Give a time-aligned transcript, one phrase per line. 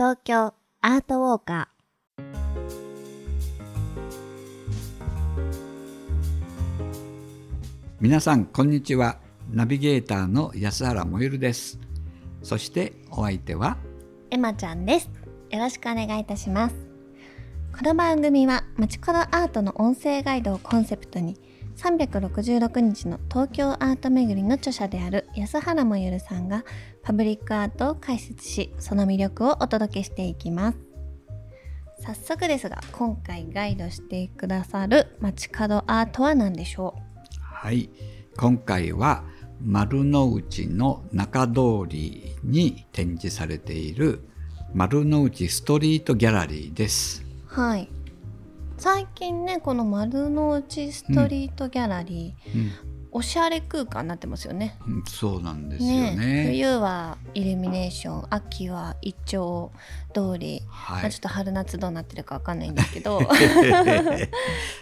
[0.00, 1.68] 東京アートウォーカ
[8.00, 9.18] 皆さんこんにちは。
[9.50, 11.78] ナビゲーターの安原もゆるです。
[12.42, 13.76] そしてお相手は？
[14.30, 15.10] ーエマちゃんです。
[15.50, 16.76] よろしくお願いいたします。
[17.78, 21.36] この番組は街角アートの音声ガイドをコンセプトに
[21.80, 26.62] 366日の東京アート巡りの著者である安原もゆるさんが
[27.02, 30.78] パブリックアートを解説しその魅力をお届けしていきます。
[32.00, 36.96] 早速ですが今回ガイドしてくださる街角アートは何でしょ
[37.40, 37.88] はい。
[38.36, 39.24] 今回は
[39.64, 44.20] 丸の内の中通りに展示されている
[44.74, 47.24] 丸の内ストリートギャラリーです。
[47.56, 47.88] うはい
[48.80, 53.00] 最近ねこの丸の内ストリートギャラリー、うん。
[53.12, 54.78] おしゃれ空間になってますよね。
[54.86, 56.44] うんそうなんですよね。
[56.46, 59.70] 冬はイルミネーション秋はイチョウ
[60.14, 61.02] 通り、はい。
[61.02, 63.18] まあちょっと春夏どうなってるかわかんないんですけど。
[63.20, 63.26] で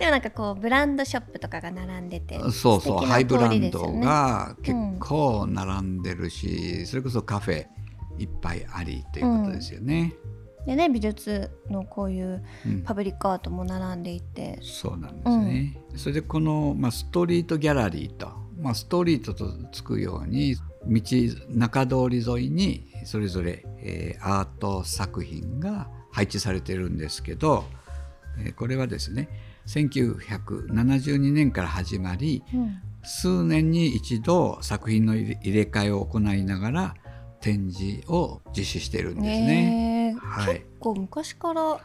[0.04, 7.66] もなんかこうブランドショップとかが並んでてそうそう、ハイブランドが結構並んでるし、それこそカフェ
[8.18, 10.12] いっぱいありということですよね。
[10.68, 12.82] でね美術のこういううん。
[12.82, 15.80] パブリックアートも並んでいて、そうなんですね。
[15.96, 18.28] それでこの、まあ、ストリートギャラリーと、
[18.60, 21.02] まあ、ストリートとつくように道
[21.48, 27.64] 中通り沿いにそれぞれ、えーアート作品が配置されてるんですけど、
[28.38, 29.30] えーこれはですね
[29.66, 32.76] 1972年から始まりうん。
[33.04, 36.94] 数年に一度作品の入れ替えを行いながら
[37.40, 39.46] 展示を実施してるんですね。
[39.46, 39.87] ねえ
[40.28, 40.54] はい。
[40.54, 41.80] 結構昔から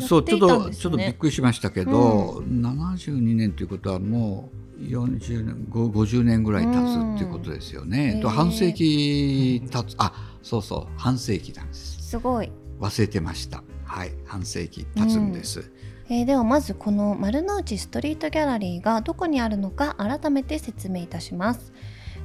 [0.00, 0.76] そうちょっやっていたんですね。
[0.76, 8.14] とちょっとびっくりしましたけど、72年ということはもう40年ご50年ぐらい経つっていうことですよね。
[8.16, 8.20] うん。
[8.22, 9.94] と半世紀経つ。
[9.98, 10.12] あ
[10.42, 12.10] そうそう半世紀なんです。
[12.10, 13.62] すごい、忘れてました。
[13.84, 15.70] はい半世紀経つんです。
[16.08, 21.72] えーではまずこの丸の内ストリートギャラリーがどこにあるのか改めて説明いたします。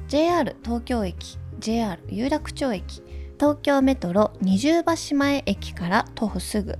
[0.06, 3.02] JR 東京駅 JR 有楽町駅
[3.42, 6.78] 東京メトロ二重橋前駅から徒歩すぐ。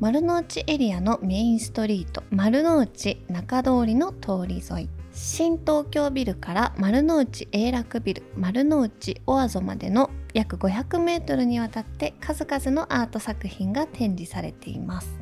[0.00, 2.24] 丸の内エリアのメインストリート。
[2.32, 4.88] 丸の内中通りの通り沿い。
[5.12, 8.24] 新東京ビルから丸の内永楽ビル。
[8.36, 15.16] 丸の内オアゾまでの約500メートルにわたって数々のアート作品が展示されています。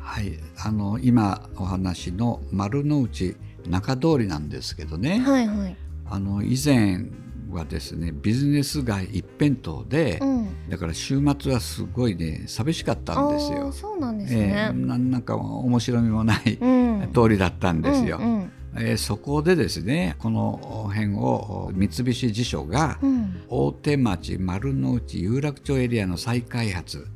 [0.00, 0.38] はい。
[0.56, 3.36] あの今お話の丸の内
[3.68, 5.18] 中通りなんですけどね。
[5.18, 5.76] はいはい。
[6.06, 7.04] あの以前
[7.50, 10.38] はですねビジネス街一辺倒で、うん
[10.68, 13.72] だから週末はすごいね寂しかったんですよ。
[13.72, 14.70] そうなんですえね。
[14.70, 18.18] えななんか面白みもないうん通りだったんですよ。
[18.20, 20.60] うんうんえーそこでですねこの
[20.94, 27.06] 辺を三菱地所がうん大手町丸の内有楽町エリアの再開発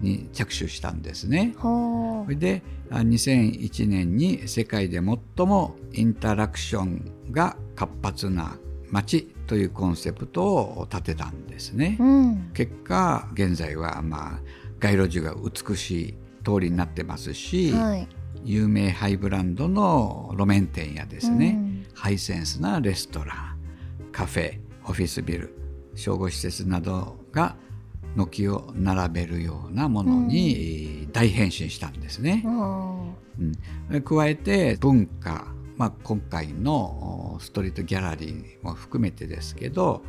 [0.00, 1.54] に着手したんですね。
[1.58, 8.56] ほそれであ2001年に世界で最もインタラクションが活発な
[8.92, 11.96] 街というコンセプトを立てたんですね。
[12.00, 12.04] う。
[12.04, 12.50] うん。
[12.54, 14.40] 結果現在はまあ
[14.80, 16.14] 街路樹が美しい
[16.44, 18.08] 通りになってますし、はい。
[18.44, 25.54] 有名ハイブランドの路面店やですね、うんハイセンスなレストランカフェオフィスビル
[25.94, 27.56] 商業施設などが
[28.16, 32.42] 軒を並べるようなものに大変身したんですね。
[32.46, 33.04] あ
[33.38, 35.46] うん加えて文化、
[35.80, 40.02] まあ、今回のおストリートギャラリーも含めてですけど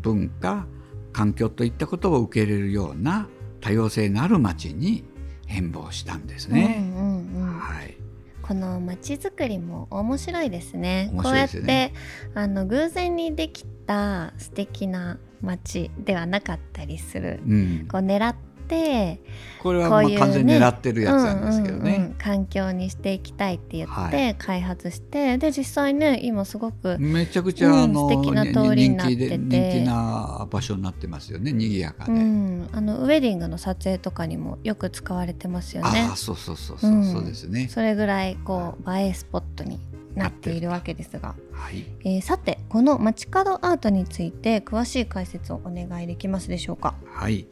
[0.00, 0.66] 文化
[1.12, 3.28] 環境といったことを受け入れるような
[3.60, 5.04] 多様性のある街に
[5.46, 6.76] 変貌したんですーね。
[6.78, 7.58] うんうんうん。
[7.58, 7.94] はい
[8.40, 11.10] この街づくりも面白いですね。
[11.12, 11.92] ねこうやって
[12.34, 17.40] あの偶然にできた素敵な街ではなかったりする。
[17.46, 18.34] うん、こう狙っ
[18.68, 19.20] て
[19.62, 21.90] これはまあ完全に狙ってるやつなんですけどね。
[21.90, 29.38] うんうんうん環境にしていきたいって言っはて開発して、で実際ね今すごくめちゃくちゃ、うんあの素敵な通りになってて。
[29.38, 36.06] 人気な場所になってますよね賑やかで、うん、あのウェディングの撮影とかにもよく使われてますよね。
[36.08, 36.16] ああ。
[36.16, 37.12] そうそうそうそう、うん。
[37.12, 37.68] そうですね。
[37.70, 39.78] それぐらいこう映えスポットに
[40.16, 41.84] なっているわけですが、はい。
[42.04, 46.94] えーさてこの街角アートについて詳しい解説をお願いできますでしょうか？
[47.06, 47.46] はい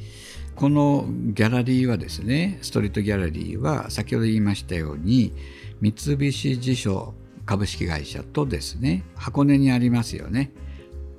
[0.56, 5.32] このギャラリーはですねストリートギャラリーは先ほど言いましたように
[5.82, 7.14] 三菱地所
[7.44, 10.52] 株式会社とですね箱根にありますよね。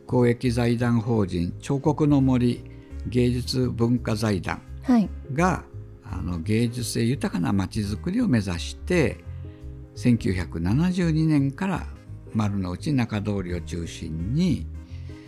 [0.08, 2.64] 公益財団法人彫刻の森
[3.08, 5.66] 芸術文化財団はい、が
[6.04, 9.18] あの芸術性豊かなまちづくりを目指して
[9.98, 11.88] 1972年から
[12.34, 14.66] 丸の内中通りを中心に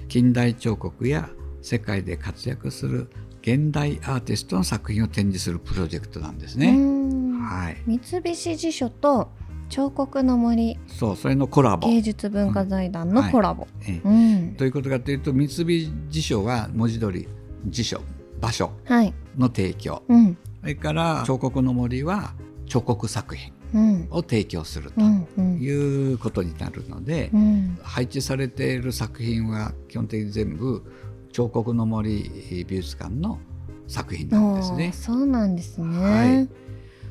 [0.07, 1.29] 近代彫刻や
[1.61, 3.09] 世界で活躍する
[3.41, 6.71] 現代アーティストの作品を展示するプロジェクトなんですうね。
[6.71, 9.31] んはい、三菱地所と
[9.69, 11.87] 彫刻の森そうそれのコラボ。
[11.87, 13.67] 芸術文化財団のコラボ。
[13.87, 14.57] ええうん。
[14.57, 17.27] どういうことかというと三菱地所は文字通り
[17.67, 18.01] 辞書
[18.41, 19.13] 場所はい。
[19.37, 20.37] の提供うん。
[20.61, 22.33] それから彫刻の森は
[22.65, 24.07] 彫刻作品うん。
[24.09, 25.27] を提供するとうん。
[25.37, 25.57] うん。
[25.61, 25.69] い
[26.13, 27.77] うことになるので、うん。
[27.83, 30.83] 配置されている作品は基本的に全部
[31.31, 33.39] 彫刻の森美術館の
[33.87, 34.91] 作品なんですね。
[34.93, 35.87] そうなんですね。
[35.87, 36.49] はい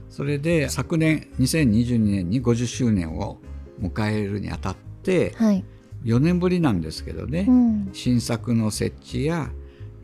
[0.09, 3.39] それで昨年2022年に50周年を
[3.81, 5.65] 迎えるにあたってはい。
[6.05, 7.91] 4年ぶりなんですけどね、うん。
[7.93, 9.51] 新作の設置や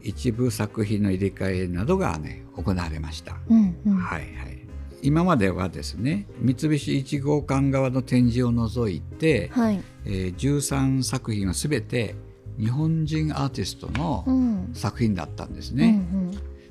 [0.02, 3.36] 一部作品の入れ替えなどがね行われました。
[3.48, 3.76] うん。
[3.86, 3.96] うん。
[3.96, 4.58] はいはい。
[5.02, 9.80] 今まではですね三菱1号館側の展示を除いて、はい。
[10.04, 12.14] えー13作品は全て
[12.58, 14.70] 日本人アーティストうのん。
[14.74, 15.78] 作品だったんですうん。
[15.78, 16.00] ね。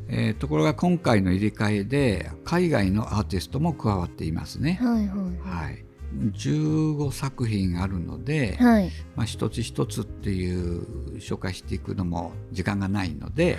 [0.09, 4.79] えーところが今回の入れ替えで海外のアーティストも加わっていますね。
[4.81, 5.07] はい。
[5.07, 5.63] はい。
[5.65, 5.85] はい、
[6.33, 8.91] 15作品あるので、はい。
[9.15, 13.57] まあ、一つ一つっていう紹介していくのも時間がないので、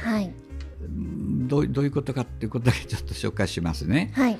[1.49, 4.11] どうどういうことかっていうことだけちょっと紹介しますね。
[4.15, 4.39] はい。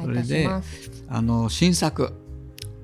[0.00, 1.04] お願いいたします。
[1.08, 2.12] あの新作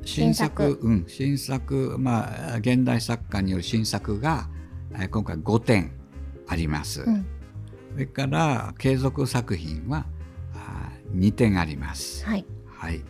[0.06, 4.48] 新作うん、新作まあ現代作家による新作が
[4.92, 5.92] えー今回5点
[6.46, 7.02] あります。
[7.02, 7.26] うん。
[7.92, 10.06] それから継続作品は
[10.54, 12.24] あ2点あります。
[12.24, 12.46] はい。
[12.66, 13.02] はい。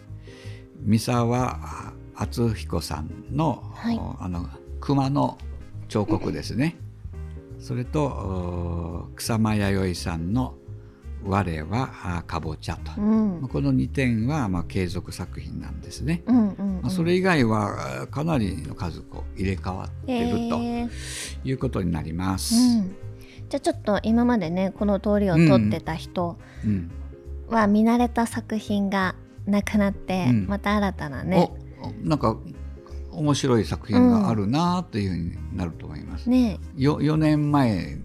[0.82, 4.48] 三沢あ敦彦さんの、はいおあの
[4.80, 5.38] 熊の
[5.88, 6.76] 彫刻ですね。
[7.58, 10.54] それとお草間彌生さんの
[11.24, 13.00] 我はあかぼちゃと。
[13.00, 13.04] う
[13.44, 13.48] ん。
[13.48, 16.22] この2点はまあ継続作品なんですね。
[16.26, 16.48] うん。
[16.50, 16.80] うん。
[16.82, 20.88] まあそれ以外はあかなりの数こう入れ替わっているとえー
[21.44, 22.54] いうことになります。
[22.54, 22.94] うん。
[23.48, 26.90] じゃあちょっと今までねこの通りを撮ってた人うん
[27.48, 29.14] は見慣れた作品が
[29.46, 32.36] なくなって、うんまた新たなねおなんか
[33.12, 36.28] 面白い作品があるなというふうになると思います。
[36.28, 37.98] ねよ4年前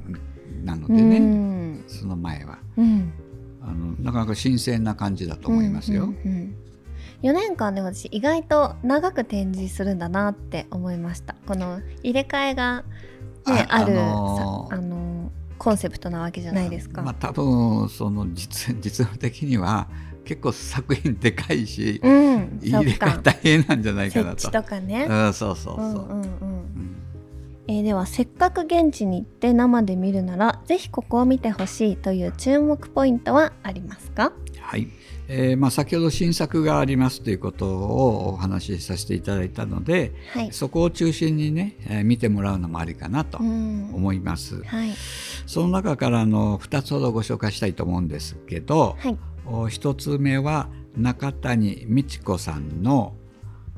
[0.64, 3.14] なのうでね、んその前はうん。
[3.62, 6.06] あのなかなか新鮮な感じだと思いますよ。
[6.06, 6.56] うんうんうん。
[7.24, 11.36] 4年間で私意外と長く展示するんだなって思いました。
[11.46, 12.84] この入れ替えが、
[13.48, 19.88] ね、ああるあのーさあのーコンセプトなわけじゃないですか、まあ多分その実 実務的には
[20.26, 24.40] 結構作品でかいし、うんそ入れ替え大変なんじゃないかなと。
[24.40, 25.06] 設置とかね。
[25.08, 25.84] うんそうそうそう。
[25.84, 26.51] うんうんうんうん
[27.72, 34.34] えーではせっかく現地に行って生で見るならぜひここを見てほしいという注目ポイントはありますか？
[34.60, 34.88] はい、
[35.30, 40.52] えーまあ、先ほど新作がありますということをお話しさせていただいたのではい。
[40.52, 43.90] そこを中心にね、えー見てもらうのもありかなとうん。
[43.94, 44.62] 思います。
[44.64, 44.92] はい。
[45.46, 49.18] その中からあの2つほどご紹介したいと思うんですけど、はい。
[49.46, 53.14] お1つ目は中谷美智子さんの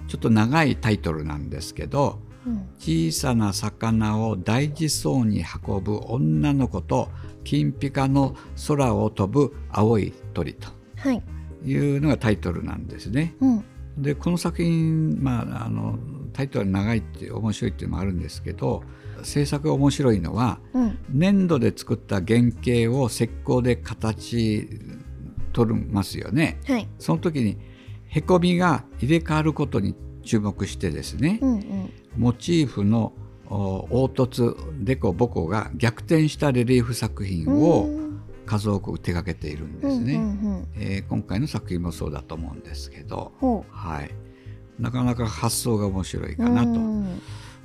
[0.08, 2.33] ちょっと長いタイトルなんですけどうん
[2.80, 7.10] 「小さな魚を大事そうに運ぶ女の子と
[7.44, 8.36] 金ピカの
[8.68, 10.70] 空を飛ぶ青い鳥」と。
[10.98, 11.24] はい。
[11.66, 13.36] いうのがタイトルなんですね。
[13.40, 13.64] うん。
[13.98, 15.98] でこの作品、まあ、あの
[16.34, 18.82] タイトル長いって面白いっていうのもあるんですけど
[19.22, 20.98] 制作が面白いのはうん。
[21.10, 24.68] 粘土で作った原型を石膏で形
[25.54, 26.60] 取りますよね。
[26.66, 26.88] はい。
[27.00, 27.58] その時に
[28.08, 33.14] へこみが入れ替わることに注目してですね、うんうんモチーフの
[33.50, 38.04] お凹凸デコボコが逆転したレリーフ作品をうん。
[38.46, 40.16] 数多く手掛けているんですね。
[40.16, 40.32] うんうんう
[40.64, 44.12] んえー今回の作品もそうだと思うんですけど、ほはい、
[44.78, 47.22] なかなか発想が面白いうかうなとん。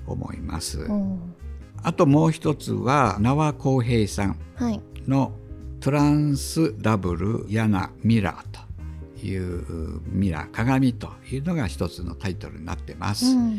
[0.07, 0.79] 思います。
[0.83, 1.35] うん。
[1.83, 4.81] あともう一つは縄浩平さんはい。
[5.09, 5.33] の
[5.81, 13.27] トランスダブルヤナミラーというミラー鏡というのが一つのタイトルになってます。
[13.27, 13.59] うん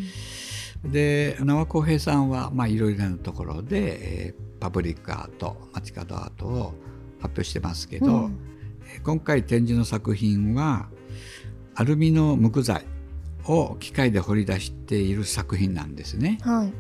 [0.85, 6.73] で縄浩平さんはまあいろいろなところで、えーパブリックアート街角アートを
[7.21, 8.37] 発表してますけど、うん。
[8.93, 10.89] えー今回展示の作品は
[11.75, 12.85] アルミの無垢材
[13.45, 16.39] を機械で掘り出している作品なんですね。
[16.41, 16.73] はい。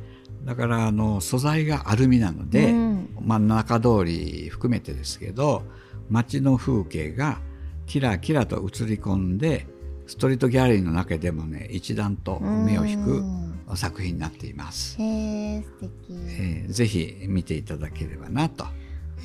[0.45, 3.09] だからあの素材がアルミなので、うん。
[3.21, 5.63] まあ、中通り含めてですけど
[6.09, 7.39] 街の風景が
[7.85, 9.67] キラキラと映り込んで
[10.07, 14.99] ストリートギャラリーの中でもね一段と目を引くうん作品になっています。
[15.01, 15.89] へえ素敵。
[16.09, 18.65] えーぜひ見ていただければなと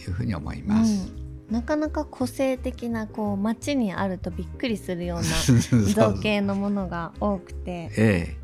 [0.06, 1.12] いうふうに思います。
[1.48, 1.54] うん。
[1.54, 5.24] なかなか個性的なこう街にあるとびっくりするような
[5.92, 7.90] 造形のものが多くて。
[7.96, 8.36] え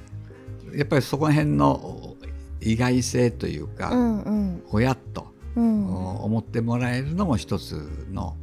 [0.75, 0.79] え。
[0.79, 2.17] やっぱりそこら辺の
[2.61, 4.63] 意外性というか、うんうん。
[4.71, 5.87] おやっとうん。
[5.89, 8.37] 思ってもらえるのも一つの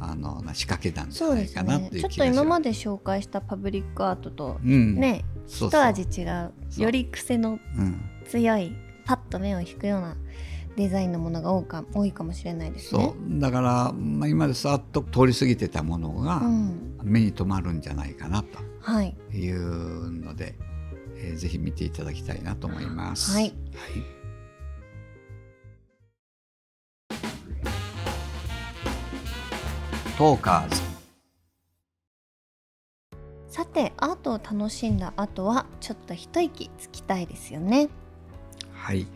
[0.00, 2.38] あのな仕掛けなんじゃないかなっねちょっていう気がします。
[2.38, 6.52] と今まで紹介したパブリックアートとうん、ね、一味違う。
[6.78, 8.72] より癖のうん、強い
[9.04, 10.16] パッと目を引くような
[10.76, 13.04] デザインのものが多か多いかもしれないですね。
[13.04, 13.40] そう。
[13.40, 18.58] だから、まあ、今までさっと通り過ぎてたものがうん、目に留まるんじゃないかなと。
[18.80, 20.56] はい、いうので、
[21.16, 23.32] えーぜひ見ていただきたいなと思います。
[23.32, 23.54] はい。
[30.16, 30.83] トーカーズ
[33.54, 37.88] さてアートを楽しんだ後はちょっと一息つきたいですよね。
[38.72, 39.06] はい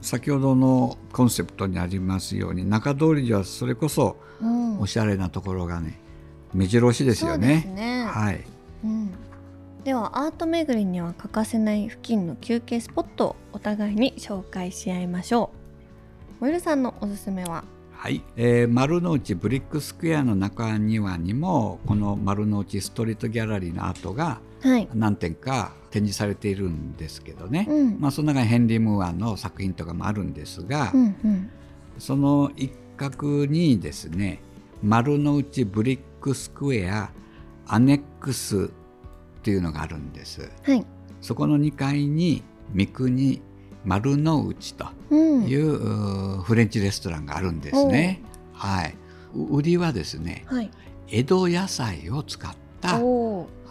[0.00, 5.98] 先ほどのコンセプトにありますように中通りではそれこそうんおしゃれなところがね
[6.54, 7.74] 目白押しですよそうですね。
[7.74, 8.04] ね。
[8.04, 8.44] はい、
[8.84, 9.10] うん、
[9.82, 15.50] ではアート巡りには欠かせない付近の休憩スポットをお互いに紹介し合いましょ
[16.38, 16.44] う。
[16.44, 17.64] モエルさんのおすすめは？
[18.00, 24.88] はいえー丸の内ブリックスクエアの中庭にもこの丸の内ストリートギャラリーのアートがはい。
[24.94, 28.00] 何点か展示されているんですけどね、うん。
[28.00, 31.50] まあ、その中にヘンリー・ムーアの作品とかもあるんですが、うんうん。
[31.98, 34.40] その一角にですね
[34.82, 37.10] 丸の内ブリックスクエア
[37.66, 38.68] アネックスっ
[39.42, 40.86] ていうのがあるんですはい。
[41.20, 42.42] そこの2階に
[42.74, 43.42] 三国
[43.84, 45.48] 丸の内とうん。
[45.48, 48.22] いう、うーフレンチレストランがあるんですね
[48.52, 48.94] はい、
[49.34, 50.70] う売りはですねはい。
[51.08, 52.96] 江戸野菜を使った。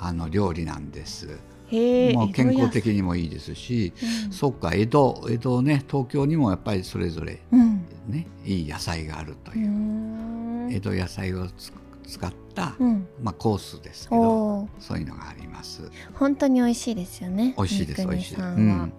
[0.01, 1.27] あの料理なんです。
[1.27, 2.95] もう健康的に。
[2.95, 3.93] にもいいですし、
[4.25, 7.85] うんそうか江戸江戸ね東京にもやっぱりそれぞれうん。
[8.07, 10.69] ねいい野菜があるという、ん。
[10.71, 11.71] 江戸野菜をつ
[12.07, 13.07] 使った、うん。
[13.21, 14.69] まあ、コースですけおどお。
[14.79, 15.83] そういうのがあります
[16.15, 17.53] 本当に美味しいですよね。
[17.55, 18.93] 美味しいです美味しい、さんはうん。、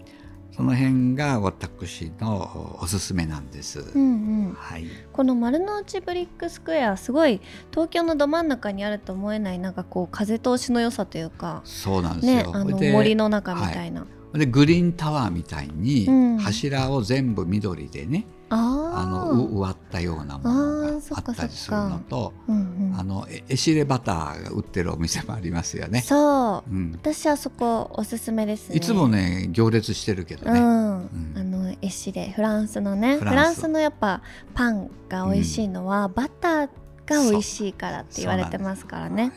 [0.52, 4.06] その辺が私のおすすめなんです、うんう
[4.50, 4.54] ん。
[4.54, 4.86] はい。
[5.12, 7.40] この丸の内ブリックスクエアすごい
[7.70, 16.38] 東京のど真ん中にあると思えないなんかこう風通しの良さというかそうなんですよ、ねあので森の中みたいな、でグリーンタワーみたいにうん。
[16.38, 22.64] 柱を全部緑でね、ああのう植わったようなものがあったりするのとうんうん
[22.98, 26.02] あのえエシレバターが売ってるお店もありますよね。
[26.02, 26.70] そう。
[26.70, 28.76] うん、私はそこおすすめですね。
[28.76, 30.60] いつもね行列してるけどね。
[30.60, 31.32] うん、ん。
[31.36, 33.16] あのエシレフランスのね。
[33.16, 34.22] フフランスのやっぱ
[34.54, 36.68] パンが美味しいのは、バター
[37.06, 39.32] が美味しいからって言われてますからね。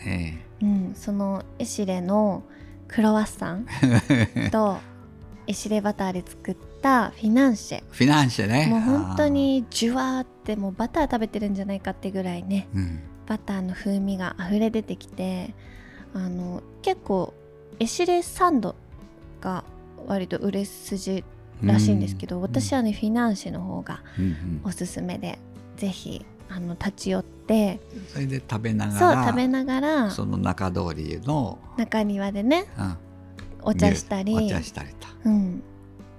[0.62, 2.44] えうん、そのエシレの
[2.88, 3.66] クロワッサン
[4.36, 4.78] え と
[5.48, 7.84] エシレバターで作ったフィナンシェ。
[7.90, 8.68] フィナンシェね。
[8.68, 12.68] もう本当にジュワーってもうバター食べてるんじゃないかってぐらいね。
[12.74, 15.53] うんバターの風味が溢れ出てきて
[16.13, 17.34] あの結構
[17.80, 18.75] エシレサンド
[19.42, 19.63] が
[20.08, 21.24] 割と売れ筋
[21.63, 24.62] らしいんですけど、私はね、フィナンシェの方がうんうん。
[24.65, 25.39] おすすめで
[25.77, 32.98] ぜひあの立ち寄ってそれで食べながそうら食べながらその中通りの、中庭でねうん。
[33.65, 35.08] お茶したりお茶したりと。
[35.25, 35.63] うん、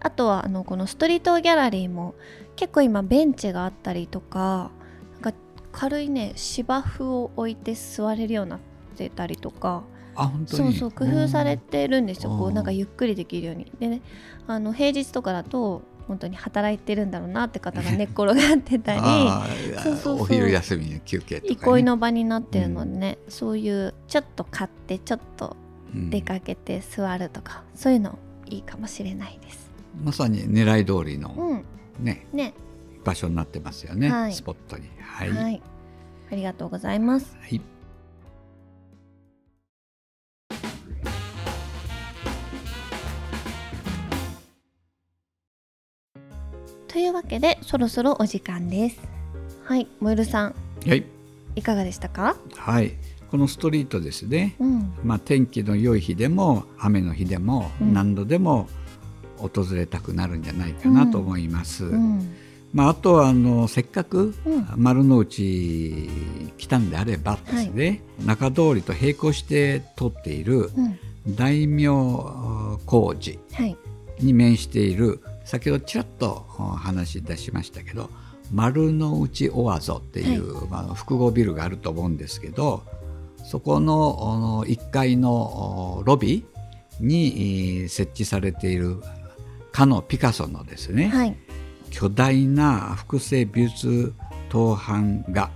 [0.01, 2.15] あとはあのこのストリートギャラリーも
[2.57, 4.71] 結構今ベンチがあったりとか
[5.75, 8.61] 軽いね芝生を置いて座れるようになっ
[8.97, 9.83] てたりとか。
[10.17, 10.63] あ本当に？
[10.65, 12.31] そうそう工夫されてるんですよ。
[12.31, 13.73] こううんなんかゆっくりできるように。
[13.81, 14.01] でね
[14.47, 19.01] あの平日とかだと本当に働いてるんだろうなって方が 寝っ転がってたり。
[19.83, 25.57] そうそうお昼休みの休憩とか、ね、憩いの場になってるのでね、そういうちょっと買ってちょっと
[25.95, 26.11] うん。
[26.11, 29.71] 出かけて座るとか、そういうのいいかもしれないです。
[30.03, 31.65] まさに狙い通りの、うん。
[32.05, 32.27] ね。
[32.33, 32.55] ね
[33.05, 34.33] 場所になってますよね、はい。
[34.33, 34.89] スポットに。
[35.01, 35.63] はい、はい、はい
[36.33, 37.37] ありがとうございます。
[46.89, 49.01] というわけでそろそろお時間です。
[49.65, 50.55] はい、モエルさん。
[50.87, 51.05] はい。
[51.57, 52.37] いかがでしたか？
[52.57, 52.95] はい、
[53.31, 57.95] このストリートですね、うん、まあ、天気の良い日でも雨の日でもうん。
[57.95, 58.69] 何度でも
[59.39, 61.85] 訪れたくなるんじゃないかなと思います。
[61.85, 62.35] うん、
[62.75, 64.67] まあ、あとはあのせっかくうん。
[64.77, 66.09] 丸の内
[66.59, 71.87] 来たんであればですね、中通りと並行して通っているうん、大名
[72.85, 73.77] 工事はい、
[74.19, 78.11] に面している先ほどちらっとお話し出しましたけど
[78.53, 82.83] 丸の内オアゾっていう、まあ、複合ビルがあると思うんですけど
[83.45, 89.01] そこのお1階のおロビーにえー設置されている
[89.73, 91.37] かのピカソのですね、はい、
[91.95, 94.13] 巨大な複製美術
[94.49, 95.49] 陶板画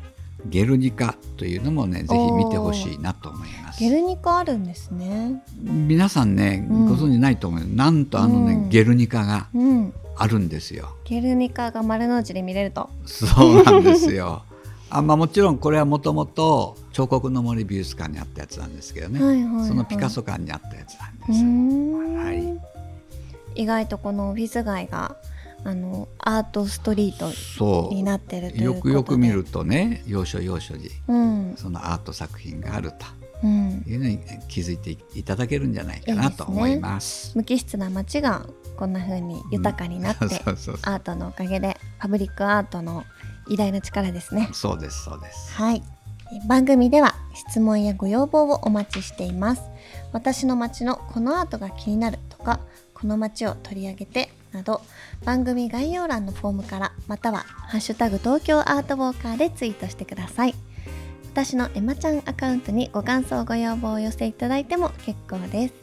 [0.47, 3.81] ゲルニカというのもねぜひ見てほしいなと思います。
[3.81, 5.43] ゲルニカあるんですね。
[5.61, 6.87] 皆さんね、うん。
[6.87, 8.69] ご存知ないと思うなんとあのね、うん。
[8.69, 10.91] ゲルニカがうん、あるんですよ。
[11.05, 12.89] ゲルニカが丸の内で見れると。
[13.05, 13.27] そ
[13.61, 14.43] うなんですよ。
[14.91, 22.25] あまあ、もちろんこれはもともと彫刻の森美術館にあったやつなんですけどね、はいはいはい、そのピカソ館にあったやつなんです。
[22.25, 22.33] は
[23.57, 25.17] い、意外とこのオフィス街が
[25.69, 33.07] あのアートストリートになってるとよくよく見るとね要所要所に、うん、そのアート作品があると。
[33.41, 37.29] いうのに気づいていただけるんじゃないかなと思います。
[37.29, 38.45] いいすね、無機質な街が
[38.77, 43.05] こんな風に豊かになって、 うん、アートのおかげでパブリックアートの
[43.47, 44.51] 偉大な力ですね。
[44.53, 45.53] そうですそうです。
[45.53, 45.85] はい。
[46.49, 49.63] 番組では質問やご要望をお待ちしています。
[50.11, 52.59] 私の街のこのアートが気になるとか、
[52.93, 54.83] この街を取り上げてなど
[55.25, 57.39] 番組概要欄のフォームからまたは
[57.69, 60.55] 「ハッシュタグ東京アートウォーカー」でツイートしてください。
[61.33, 65.75] 私のエマちゃんアカウントにご感想ご要望をお寄せいただいても結構です。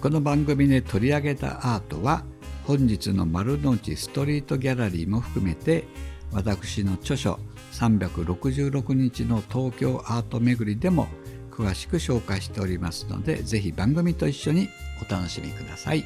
[0.00, 2.22] この番組で取り上げたアートは
[2.64, 5.84] 本日の丸の内ストリートギャラリーも含めて
[6.32, 7.40] 私の著書
[7.72, 11.08] 366日の東京アート巡りでも
[11.50, 14.68] 詳しく紹介しておりますのでぜひ番組と一緒に
[15.06, 16.04] お楽しみくださ、い、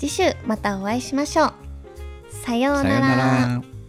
[0.00, 1.52] 次週またお会いしましょう。
[2.30, 3.79] さようなら。